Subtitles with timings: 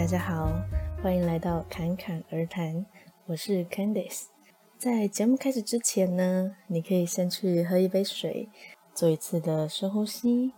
[0.00, 0.50] 大家好，
[1.02, 2.86] 欢迎来到侃侃而谈，
[3.26, 4.28] 我是 Candice。
[4.78, 8.48] 在节目开始之前呢，你可以先去喝一杯水，
[8.94, 10.54] 做一次的深呼吸，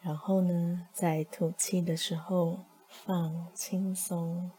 [0.00, 4.52] 然后呢，在吐气的时候放轻松。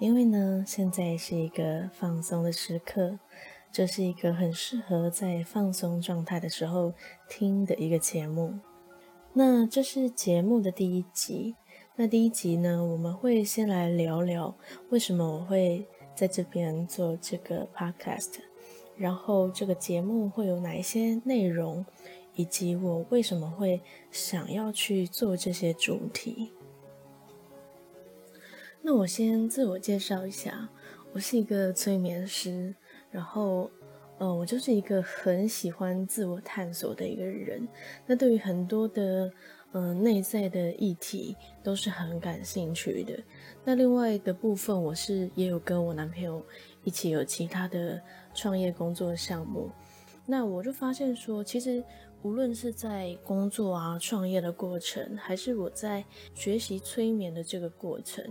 [0.00, 3.20] 因为呢，现在是一个放松的时刻，
[3.70, 6.92] 这是一个很适合在放松状态的时候
[7.28, 8.58] 听的一个节目。
[9.34, 11.54] 那这是节目的第一集。
[11.94, 14.56] 那第一集呢，我们会先来聊聊
[14.88, 18.30] 为什么我会在这边做这个 podcast，
[18.96, 21.84] 然后这个节目会有哪一些内容，
[22.34, 26.52] 以及我为什么会想要去做这些主题。
[28.80, 30.70] 那我先自我介绍一下，
[31.12, 32.74] 我是一个催眠师，
[33.10, 33.70] 然后，
[34.16, 37.68] 呃，我就是一个很喜欢自我探索的一个人。
[38.06, 39.30] 那对于很多的。
[39.72, 43.18] 嗯、内在的议题都是很感兴趣的。
[43.64, 46.44] 那另外的部分，我是也有跟我男朋友
[46.84, 48.00] 一起有其他的
[48.34, 49.70] 创业工作项目。
[50.26, 51.82] 那我就发现说，其实
[52.22, 58.24] 无论是在工作啊、创业的过程，还是我在学习催眠的这个过程，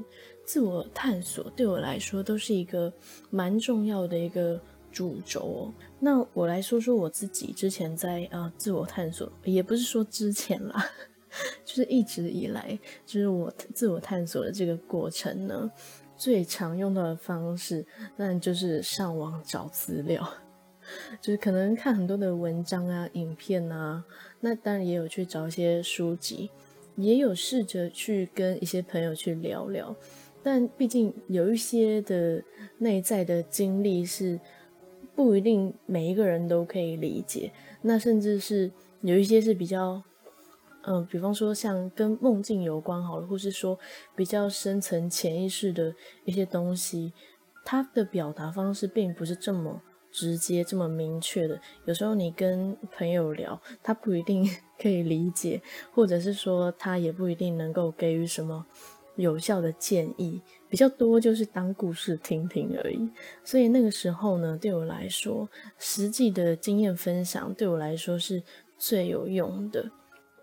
[0.46, 2.92] 自我探索对我来说都是一个
[3.30, 5.74] 蛮重要的一个主轴。
[6.00, 10.86] 那我来说说我自己之前在啊、自我探索，也不是说之前啦。
[11.64, 15.72] 就是一直以来，就是我自我探索的这个过程呢，
[16.18, 17.86] 最常用到的方式，
[18.18, 20.28] 那就是上网找资料，
[21.22, 24.04] 就是可能看很多的文章啊、影片啊，
[24.42, 26.50] 那当然也有去找一些书籍，
[26.98, 29.96] 也有试着去跟一些朋友去聊聊，
[30.44, 32.44] 但毕竟有一些的
[32.80, 34.38] 内在的经历是
[35.16, 40.04] 不一定每一个人都可以理解，那甚至是有一些是比较。
[40.84, 43.78] 嗯、比方说像跟梦境有关好了，或是说
[44.16, 45.94] 比较深层潜意识的
[46.26, 47.14] 一些东西，
[47.64, 51.60] 它的表达方式并不是这么直接、这么明确的。
[51.86, 54.46] 有时候你跟朋友聊，他不一定
[54.82, 55.62] 可以理解，
[55.94, 58.66] 或者是说他也不一定能够给予什么
[59.16, 60.42] 有效的建议。
[60.68, 63.10] 比较多就是当故事听听而已。
[63.44, 68.42] 所以那个时候呢，对我来说，实际的经验分享对我来说是
[68.78, 69.92] 最有用的。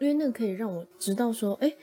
[0.00, 1.74] 因为那个可以让我知道说，哎，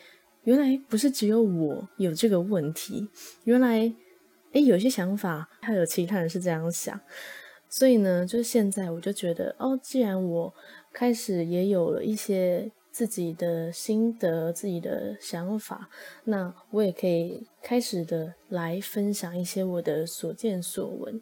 [0.44, 3.10] 原来不是只有我有这个问题，
[3.44, 3.94] 原来，
[4.54, 7.00] 哎，有些想法还有其他人是这样想，
[7.70, 10.54] 所以呢，就是现在我就觉得，哦，既然我
[10.94, 15.90] 开始也有了一些自己的心得、自己的想法，
[16.24, 21.22] 那我也可以开始的来分享一些我的所见所闻。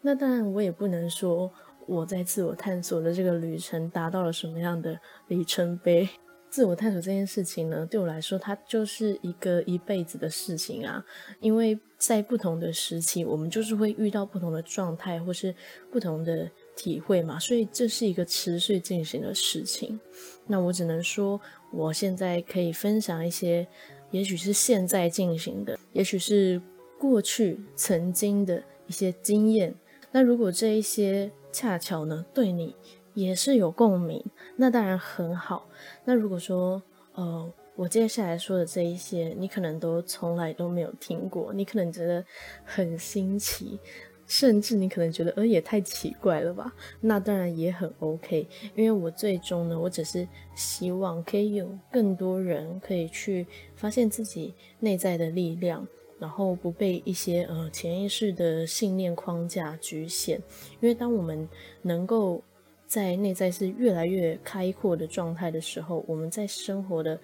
[0.00, 1.52] 那当然，我也不能说。
[1.86, 4.98] 我在自我探索的这个旅程达到了什么样的
[5.28, 6.08] 里程碑？
[6.48, 11.02] 自我探索这件事情呢，对我来说，它就是一个一辈子的事情啊。
[11.40, 15.54] 因为在不同的时期，我们就是会遇到不同的状态或是
[15.90, 19.98] 不同的体会嘛，所以这是一个持续进行的事情。
[20.46, 21.40] 那我只能说，
[21.72, 23.66] 我现在可以分享一些，
[24.10, 26.60] 也许是现在进行的，也许是
[26.98, 29.74] 过去曾经的一些经验。
[30.10, 32.74] 那如果这一些恰巧呢，对你
[33.14, 34.24] 也是有共鸣，
[34.56, 35.68] 那当然很好。
[36.04, 36.82] 那如果说，
[37.14, 42.24] 呃，我接下来说的这一些，你可能都从来都没有听过，你可能觉得
[42.64, 43.78] 很新奇，
[44.26, 46.72] 甚至你可能觉得，呃，也太奇怪了吧？
[47.00, 53.46] 那当然也很 OK，因为我最终呢，我只是希望可以有更多人可以去
[53.76, 55.86] 发现自己内在的力量。
[56.22, 60.36] 然后不被一些呃潜意识的信念框架局限，
[60.80, 61.48] 因为当我们
[61.82, 62.40] 能够
[62.86, 67.18] 在内在是越来越开阔的状态的时候，我们在生活的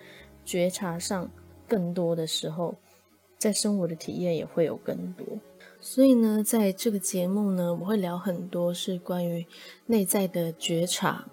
[0.44, 1.30] 觉察上
[1.68, 2.74] 更多的时候，
[3.38, 5.24] 在生活的体验也会有更多。
[5.80, 9.46] 所以呢，在这个节目呢，我会聊很多是关于
[9.86, 11.24] 内在的觉察，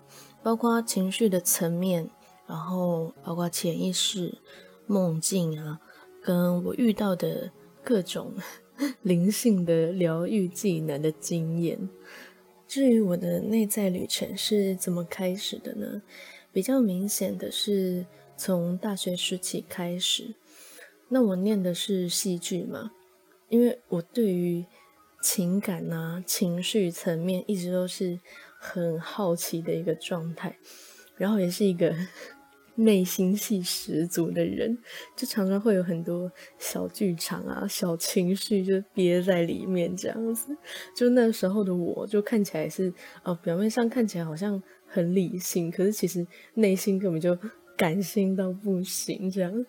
[0.43, 2.07] 包括情绪的层面，
[2.45, 4.37] 然后包括潜意识、
[4.85, 5.81] 梦境啊。
[6.25, 7.51] 跟我遇到的
[7.83, 8.33] 各种
[9.03, 11.87] 灵性的疗愈技能的经验。
[12.67, 16.01] 至于我的内在旅程是怎么开始的呢？
[16.51, 20.33] 比较明显的是从大学时期开始。
[21.09, 22.91] 那我念的是戏剧嘛，
[23.49, 24.65] 因为我对于
[25.21, 28.19] 情感啊、情绪层面一直都是
[28.57, 30.57] 很好奇的一个状态，
[31.17, 31.95] 然后也是一个。
[32.75, 34.77] 内心戏十足的人，
[35.15, 40.55] 就常常会有很多小剧场啊、小情绪就憋在里面，这样子。
[40.95, 42.93] 就那时候的我，就看起来是
[43.23, 47.37] 哦，表面上看起来好像很理性，可是其实内心根本就
[47.77, 49.65] 感性到不行，这样。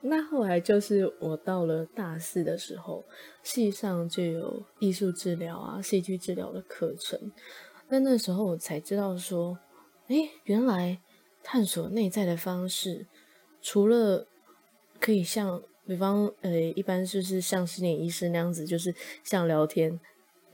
[0.00, 3.04] 那后来就是我到了大四的时候，
[3.42, 7.30] 系上就有艺术治疗啊、戏剧治疗的课程。
[7.88, 9.58] 那那时候我才知道说，
[10.08, 10.98] 哎，原来
[11.44, 13.06] 探索内在的方式，
[13.62, 14.26] 除了
[14.98, 18.92] 可以像，比方，呃，一般就是像心理医师那样子，就是
[19.22, 20.00] 像聊天。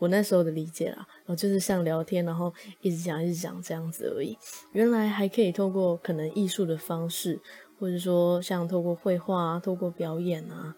[0.00, 4.37] 我那时候的理解啦，然后就是像聊天，然后一直讲一直讲这样子而已。
[4.72, 7.40] 原来还可以透过可能艺术的方式。
[7.78, 10.76] 或者说，像透过绘画啊，透过表演啊，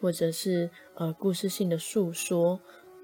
[0.00, 2.60] 或者是呃故事性的诉说，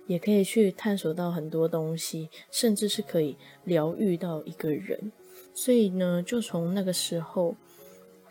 [0.06, 5.10] 也可以去探索到很多东西，甚至是可以疗愈到一个人。
[5.52, 7.54] 所以呢，就从那个时候，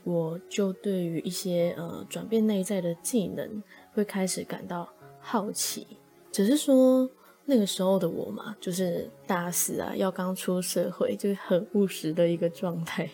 [0.03, 3.61] 我就对于一些呃转变内在的技能
[3.93, 4.89] 会开始感到
[5.19, 5.85] 好奇。
[6.31, 7.09] 只是说
[7.45, 13.09] 那个时候的我嘛，就是大四啊，要刚出社会，就是很务实的一个状态。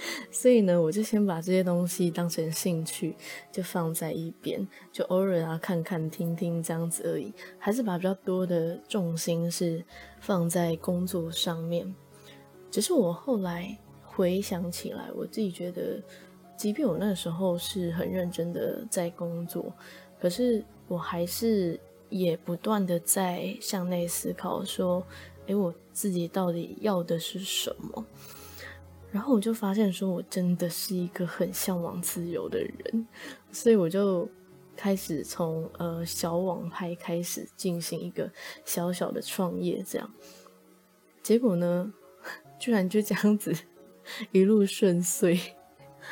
[0.30, 3.16] 所以呢，我就先把这些东西当成兴趣，
[3.50, 7.34] 就放在一边，就偶尔啊看看、听听这样子而已。
[7.58, 9.84] 还是把比较多的重心是
[10.20, 11.92] 放在工作上面。
[12.70, 16.02] 只是我后来回想起来，我自己觉得，
[16.56, 19.72] 即便我那时候是很认真的在工作，
[20.20, 21.78] 可是我还是
[22.10, 25.02] 也不断的在向内思考，说，
[25.46, 28.04] 诶，我自己到底要的是什么？
[29.10, 33.06] 然后我就发现，说我真的是一个很向往自由的人，
[33.50, 34.28] 所以我就
[34.76, 38.30] 开始从呃小网拍开始进行一个
[38.66, 40.10] 小小的创业，这样。
[41.22, 41.90] 结果呢，
[42.58, 43.54] 居然就这样子
[44.32, 45.38] 一路顺遂。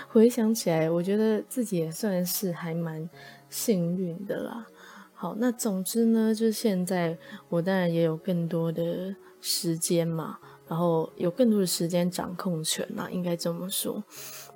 [0.09, 3.09] 回想起来，我觉得自己也算是还蛮
[3.49, 4.67] 幸运的啦。
[5.15, 7.17] 好，那总之呢，就是现在
[7.49, 10.39] 我当然也有更多的时间嘛。
[10.69, 14.03] 然后有更多的时间掌控权啊，应该这么说。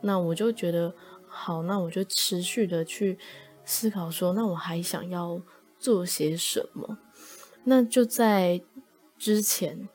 [0.01, 0.93] 那我就觉得
[1.29, 3.17] 好，那我就持续的去
[3.65, 5.41] 思考说，那我还想要
[5.79, 6.99] 做些什么？
[7.63, 8.61] 那就在
[9.17, 9.89] 之前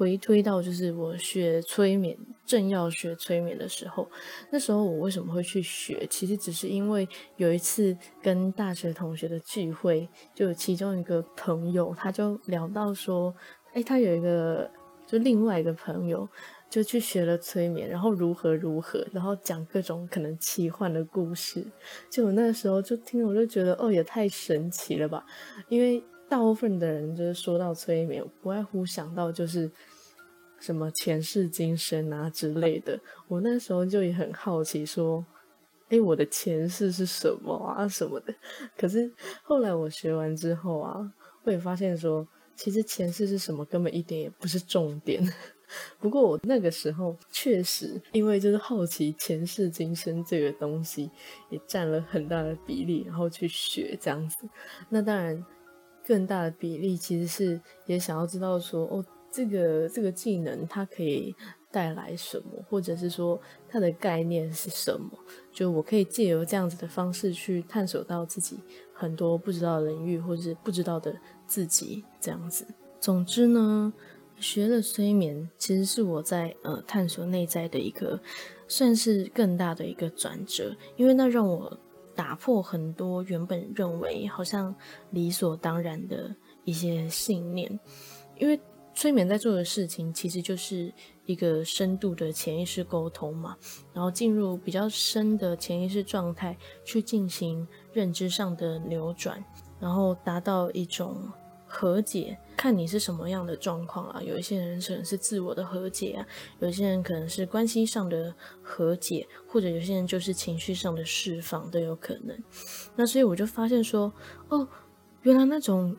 [0.00, 2.16] 回推到，就是我学催眠，
[2.46, 4.08] 正要学催眠的时候，
[4.50, 6.06] 那时候我为什么会去学？
[6.08, 7.06] 其实只是因为
[7.36, 13.34] 有一次跟大学同学的聚会，就其中一个朋友，他就聊到说，
[13.74, 14.70] 哎，他有一个。
[15.06, 16.28] 就另外一个朋友
[16.70, 21.66] 就去学了催眠，然后如何如何，然后讲各种可能奇幻的故事。
[22.08, 25.26] 就我那时候就听，我就觉得哦，也太神奇了吧！
[25.68, 29.68] 因为大部分的人就是说到催眠，不外乎想到就是
[30.60, 33.00] 什么前世今生啊之类的。
[33.26, 35.24] 我那时候就也很好奇，说，
[35.88, 38.32] 诶，我的前世是什么啊什么的。
[38.78, 39.10] 可是
[39.42, 41.12] 后来我学完之后啊，
[41.42, 42.28] 我也发现说。
[42.56, 45.18] 其实前世是什么，根本一点也不是重点。
[45.98, 51.10] 不过我那个时候确实，因为就是好奇前世今生这个东西，
[51.48, 54.46] 也占了很大的比例，然后去学这样子。
[54.90, 55.42] 那当然，
[56.06, 61.34] 更大的比例其实是也想要知道说，哦，这个这个技能它可以
[61.70, 65.10] 带来什么，或者是说它的概念是什么？
[65.52, 68.58] 就我可以借由这样子的方式去探索到自己
[68.92, 71.14] 很多不知道的领域，或者是不知道的。
[71.50, 72.64] 自己这样子，
[73.00, 73.92] 总之呢，
[74.38, 78.20] 学了催眠，其实是我在呃探索内在的一个，
[78.68, 81.76] 算是更大的一个转折，因为那让我
[82.14, 84.72] 打破很多原本认为好像
[85.10, 86.32] 理所当然的
[86.62, 87.80] 一些信念，
[88.38, 88.60] 因为
[89.00, 90.92] 催眠在做的事情其实就是
[91.24, 93.56] 一个深度的潜意识沟通嘛，
[93.94, 96.54] 然后进入比较深的潜意识状态
[96.84, 99.42] 去进行认知上的扭转，
[99.80, 101.16] 然后达到一种。
[101.72, 104.20] 和解，看你是什么样的状况啊。
[104.20, 106.26] 有一些人可能是自我的和解啊，
[106.58, 112.36] 有些人可能是关系上的和解，或者有些人就是情绪上的释放都有可能。
[112.96, 114.12] 那所以我就发现说，
[114.48, 114.66] 哦，
[115.22, 115.96] 原来那种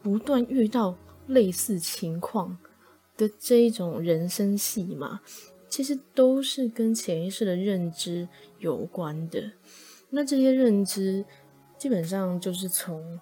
[0.00, 0.96] 不断遇到
[1.30, 2.58] 类似情况
[3.16, 5.20] 的这一种人生戏嘛，
[5.68, 9.52] 其实都是跟潜意识的认知有关的。
[10.10, 11.24] 那这些认知
[11.78, 13.18] 基本上就是从。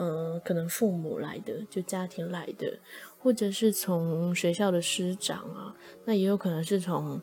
[0.00, 2.78] 嗯，可能父母来的，就家庭来的，
[3.18, 5.74] 或者是从学校的师长啊，
[6.04, 7.20] 那也有可能是从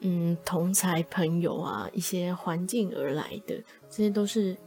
[0.00, 3.54] 嗯同才朋友啊一些环境而来的，
[3.88, 4.58] 这些都是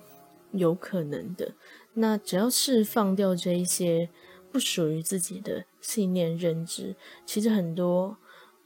[0.53, 1.53] 有可能的。
[1.93, 4.10] 那只要释放掉这一些
[4.51, 8.18] 不属于自己的信念认知，其实很多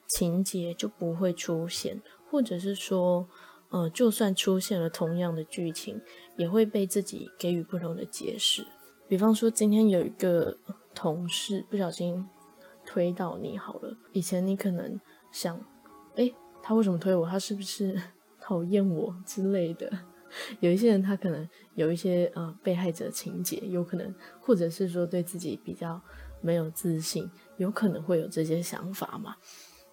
[0.08, 3.28] 情节就不会出现，或者是说。
[3.70, 6.00] 呃，就算出现了同样的剧情，
[6.38, 8.64] 也会被自己给予不同的解释。
[9.08, 10.56] 比方说，今天有一个
[10.94, 12.24] 同事不小心
[12.86, 15.60] 推到你好了，以前你可能想，
[16.18, 17.28] 诶，他为什么推我？
[17.28, 18.00] 他是不是
[18.40, 19.92] 讨厌我之类的。
[20.60, 26.02] 有一些人他可能有一些呃被害者情节，有可能或者是说对自己比较
[26.42, 29.36] 没有自信，有可能会有这些想法嘛。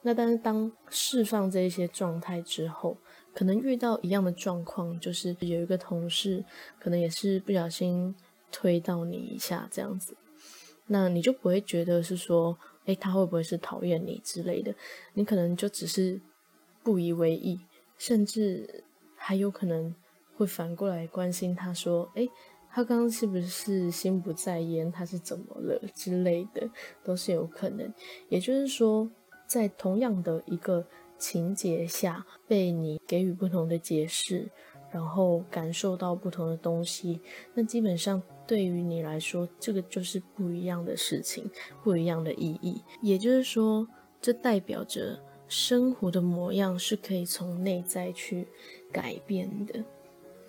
[0.02, 2.96] 那但是当释放这一些状态之后，
[3.34, 6.42] 可能遇到一样的状况，就是有一个同事
[6.78, 8.14] 可能也是不小心
[8.50, 10.16] 推到你一下这样子，
[10.86, 12.56] 那你就不会觉得是说，
[12.86, 14.74] 诶，他会不会是讨厌你之类的？
[15.12, 16.18] 你可能就只是
[16.82, 17.60] 不以为意，
[17.98, 18.82] 甚至
[19.14, 19.94] 还有可能
[20.40, 22.28] 会反过来关心他说，诶，
[22.70, 24.90] 他刚刚是不是心不在焉？
[24.90, 26.68] 他是怎么了之类的，
[27.04, 27.92] 都是有可能。
[28.28, 29.10] 也就是说。
[29.50, 30.86] 在同样的一个
[31.18, 34.48] 情节下，被你给予不同的解释，
[34.92, 37.20] 然后感受到不同的东西，
[37.52, 41.50] 那基本上对于你来说，这个就是不一样的事情，
[41.82, 42.80] 不一样的意义。
[43.02, 43.88] 也就是说，
[44.20, 45.18] 这代表着
[45.48, 48.46] 生活的模样是可以从内在去
[48.92, 49.84] 改变的。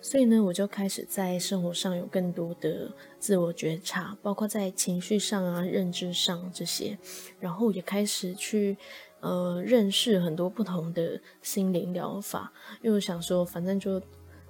[0.04, 6.98] 所以呢，我就开始在生活上有更多的自我觉察，包括在情绪上啊、认知上这些，
[7.38, 8.76] 然后也开始去
[9.20, 14.02] 呃认识很多不同的心灵疗法，因为我想说，反正就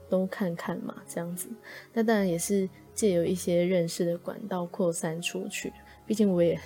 [0.09, 1.51] 都看看嘛，这样子。
[1.93, 5.71] 那当然也是借由一些认识的管道扩散出去，
[6.07, 6.59] 毕竟我也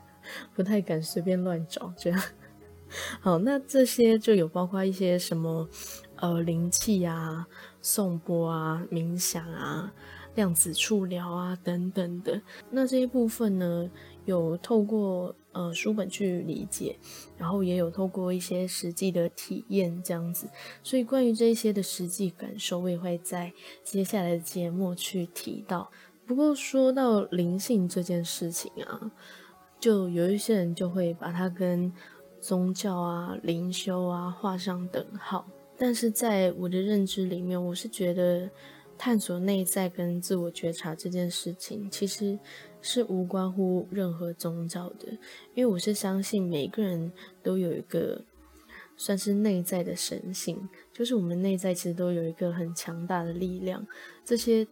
[0.56, 2.22] 不太敢随便乱找这样。
[3.20, 5.68] 好，那这些就有包括一些什么
[6.16, 7.46] 呃灵气啊。
[7.82, 9.92] 颂钵啊、冥想啊、
[10.34, 13.90] 量子触疗啊等等的，那这一部分呢，
[14.24, 16.96] 有透过呃书本去理解，
[17.36, 20.48] 然后也有透过一些实际的体验这样子，
[20.82, 25.90] 所以关于这些的实际感受，我也会在接下来的节目去提到。
[26.26, 29.10] 不过说到灵性这件事情啊，
[29.80, 31.92] 就有一些人就会把它跟
[32.40, 35.44] 宗教啊、灵修啊画上等号。
[35.82, 38.50] 但是在我的认知里面，我是觉得
[38.98, 42.38] 探索内在跟自我觉察这件事情，其实
[42.82, 45.08] 是无关乎任何宗教的，
[45.54, 47.10] 因为我是相信每个人
[47.42, 48.22] 都有一个
[48.94, 53.86] 算是内在的神性，就是我们内在其实都有一个很强大的力量，
[54.22, 54.66] 这些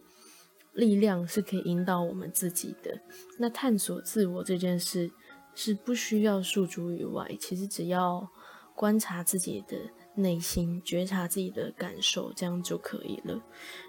[0.73, 3.01] 力量是可以引导我们自己的。
[3.39, 5.09] 那探索自我这件事
[5.55, 8.29] 是不需要诉诸于外，其实只要
[8.75, 9.75] 观察自己的。
[10.21, 13.41] 内心觉察自己的感受，这样就可以了。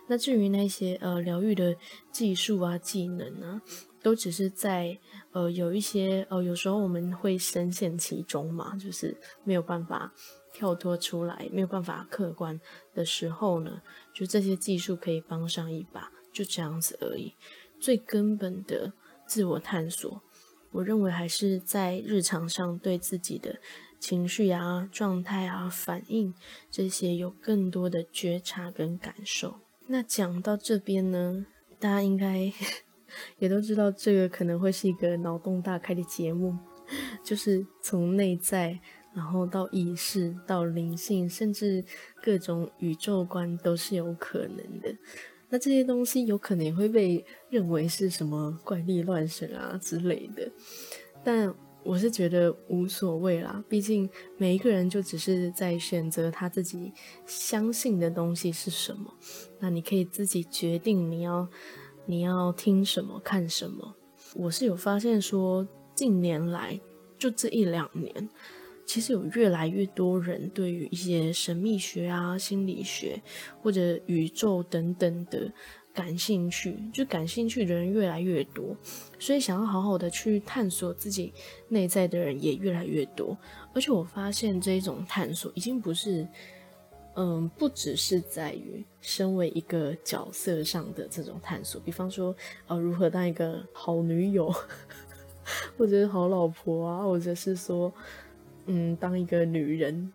[0.09, 1.77] 那至于那些呃疗愈的
[2.11, 3.63] 技术啊、技能啊，
[4.03, 4.99] 都只是在
[5.33, 10.13] 呃有一些呃有时候我们会深陷其中嘛，就是没有办法
[10.53, 12.61] 跳脱出来，没有办法客观
[12.95, 13.83] 的时候呢，
[14.15, 17.35] 就这些技术可以帮上一把，就这样子而已。
[17.79, 18.93] 最根本的
[19.27, 20.23] 自我探索，
[20.73, 23.61] 我认为还是在日常上对自己的。
[24.00, 26.35] 情绪啊、状态啊、反应
[26.71, 29.61] 这些有更多的觉察跟感受。
[29.87, 31.45] 那讲到这边呢，
[31.78, 32.50] 大家应该
[33.38, 36.57] 也都知道，这个可能会是一个脑洞大开的节目，
[37.23, 38.80] 就是从内在，
[39.14, 41.85] 然后到意识，到灵性，甚至
[42.23, 44.97] 各种宇宙观都是有可能的。
[45.50, 50.50] 那这些东西有可能也会被认为是什么怪力乱神啊之类的，
[51.23, 51.54] 但。
[51.83, 56.93] 我是觉得无所谓啦，毕竟每一个人就只是在选择他自己
[57.27, 59.13] 相信的东西是什么。
[59.59, 61.49] 那你可以自己决定你要
[62.05, 63.97] 你要听什么看什么。
[64.35, 66.79] 我是有发现说，近年来
[67.19, 68.29] 就这一两年，
[68.87, 73.21] 其实有越来越多人对于一些神秘学啊、心理学
[73.61, 75.51] 或者宇宙等等的。
[75.92, 78.76] 感兴趣，就感兴趣的人越来越多，
[79.18, 81.32] 所以想要好好的去探索自己
[81.68, 83.37] 内在的人也越来越多。
[83.75, 86.26] 而且我发现这一种探索已经不是，
[87.14, 92.35] 嗯，不只是在于身为一个角色上的这种探索，比方说，
[92.68, 94.52] 呃，如何当一个好女友，
[95.76, 97.92] 或者是好老婆啊，或者是说，
[98.66, 100.12] 嗯，当一个女人。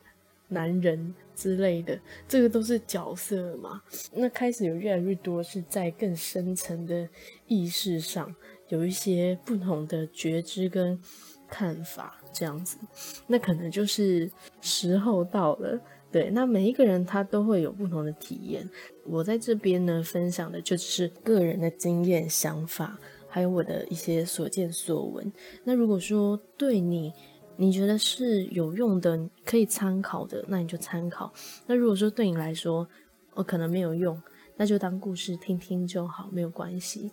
[0.48, 3.82] 男人之类的，这个都是角色嘛。
[4.14, 7.08] 那开始有越来越多是在更深层的
[7.48, 8.34] 意识上
[8.70, 11.00] 有一些不同的觉知跟
[11.48, 12.78] 看法，这样子。
[13.28, 15.80] 那可能就是时候到了。
[16.12, 18.70] 对，那每一个人他都会有不同的体验。
[19.04, 22.98] 我在这边呢，分享的就只是个人的经验、想法，
[23.28, 25.30] 还有我的一些所见所闻。
[25.66, 27.12] 那如果说对你，
[27.58, 31.34] 你觉得是有用的，可以参考的，那你就参考。
[31.66, 32.88] 那如果说对你来说，
[33.34, 34.22] 我可能没有用，
[34.58, 37.12] 那就当故事听听就好，没有关系。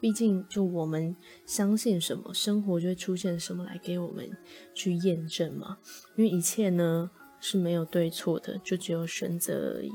[0.00, 4.30] 毕竟，就我们相信什么，生活就会出现什么来给我们
[4.74, 5.78] 去验证嘛。
[6.16, 7.10] 因为一切呢，
[7.40, 9.90] 是没有对错的，就只有选择而已。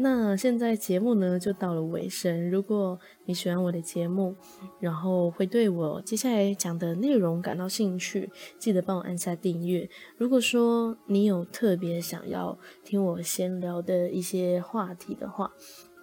[0.00, 2.48] 那现在节目呢就到了尾声。
[2.50, 4.36] 如果你喜欢我的节目，
[4.78, 9.90] 然后会对我接下来讲的内容感到兴趣，记得帮我按下订阅。
[10.16, 15.50] 如果说你有特别想要听我闲聊的一些话题的话，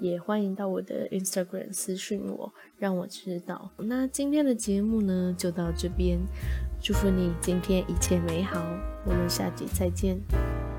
[0.02, 3.72] 也欢迎到我的 Instagram 私讯我，让我知道。
[3.78, 6.20] 那今天的节目呢就到这边，
[6.82, 8.60] 祝福你今天一切美好，
[9.06, 10.75] 我们下集再见。